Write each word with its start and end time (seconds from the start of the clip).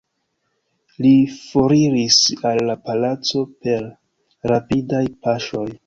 Li 1.05 1.11
foriris 1.33 2.19
al 2.53 2.63
la 2.71 2.79
palaco 2.91 3.47
per 3.63 3.87
rapidaj 4.55 5.09
paŝoj. 5.27 5.69